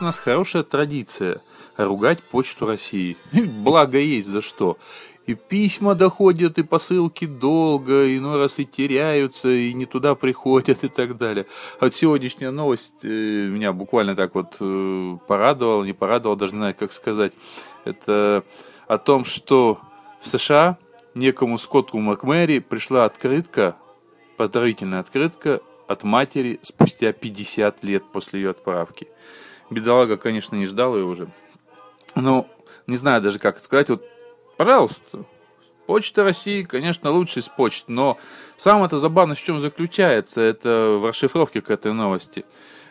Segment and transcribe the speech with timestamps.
[0.00, 1.40] у нас хорошая традиция
[1.76, 3.16] ругать почту России.
[3.32, 4.76] Благо есть за что.
[5.26, 10.84] И письма доходят, и посылки долго, и иной раз и теряются, и не туда приходят,
[10.84, 11.46] и так далее.
[11.80, 16.58] А вот сегодняшняя новость э, меня буквально так вот э, порадовала, не порадовала, даже не
[16.58, 17.32] знаю, как сказать.
[17.84, 18.44] Это
[18.86, 19.80] о том, что
[20.20, 20.78] в США
[21.14, 23.76] некому Скотту Макмэри пришла открытка,
[24.36, 29.08] поздравительная открытка от матери спустя 50 лет после ее отправки.
[29.70, 31.28] Бедолага, конечно, не ждал ее уже.
[32.14, 32.48] Но
[32.86, 33.90] не знаю даже, как это сказать.
[33.90, 34.04] Вот,
[34.56, 35.24] пожалуйста,
[35.86, 38.18] Почта России, конечно, лучше из почт, но
[38.56, 42.44] самое-то забавное в чем заключается, это в расшифровке к этой новости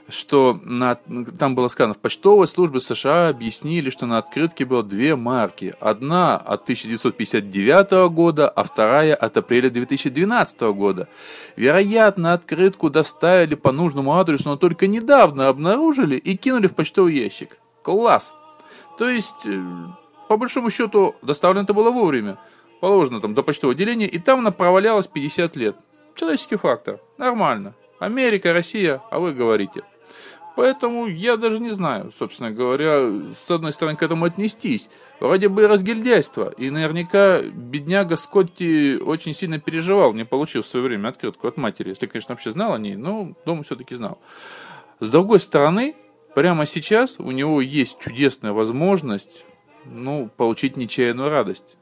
[0.07, 5.15] что на, там было сказано, в почтовой службе США объяснили, что на открытке было две
[5.15, 5.73] марки.
[5.79, 11.07] Одна от 1959 года, а вторая от апреля 2012 года.
[11.55, 17.57] Вероятно, открытку доставили по нужному адресу, но только недавно обнаружили и кинули в почтовый ящик.
[17.81, 18.33] Класс!
[18.97, 19.63] То есть, э,
[20.29, 22.37] по большому счету, доставлено это было вовремя.
[22.79, 25.75] Положено там до почтового отделения, и там она провалялась 50 лет.
[26.13, 26.99] Человеческий фактор.
[27.17, 27.73] Нормально.
[27.99, 29.81] Америка, Россия, а вы говорите–
[30.55, 34.89] Поэтому я даже не знаю, собственно говоря, с одной стороны, к этому отнестись.
[35.19, 36.49] Вроде бы разгильдяйство.
[36.57, 41.89] И наверняка бедняга Скотти очень сильно переживал, не получил в свое время открытку от матери.
[41.89, 44.19] Если, конечно, вообще знал о ней, но дома все-таки знал.
[45.01, 45.95] С другой стороны,
[46.35, 49.45] прямо сейчас у него есть чудесная возможность
[49.85, 51.77] ну, получить нечаянную радость.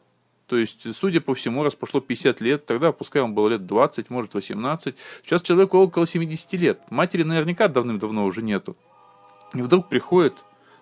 [0.48, 4.10] То есть, судя по всему, раз прошло 50 лет, тогда, пускай он был лет 20,
[4.10, 6.82] может 18, сейчас человеку около 70 лет.
[6.90, 8.76] Матери наверняка давным-давно уже нету.
[9.54, 10.34] И вдруг приходит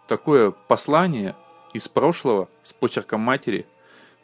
[0.08, 1.36] такое послание
[1.74, 3.66] из прошлого с почерком матери.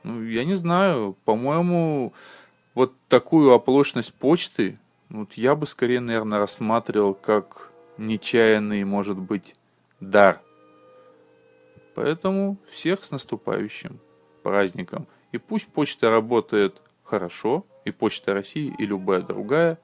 [0.03, 2.13] Ну, я не знаю, по-моему,
[2.73, 4.77] вот такую оплошность почты,
[5.09, 9.55] вот я бы скорее, наверное, рассматривал как нечаянный, может быть,
[9.99, 10.41] дар.
[11.95, 13.99] Поэтому всех с наступающим
[14.47, 15.07] праздником.
[15.33, 19.77] И пусть почта работает хорошо, и почта России, и любая другая.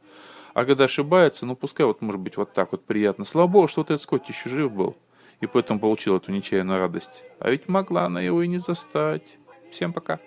[0.54, 3.26] А когда ошибается, ну пускай вот может быть вот так вот приятно.
[3.26, 4.96] Слава богу, что вот этот Скотт еще жив был,
[5.42, 7.26] и поэтому получил эту нечаянную радость.
[7.40, 9.38] А ведь могла она его и не застать.
[9.70, 10.20] Всем пока.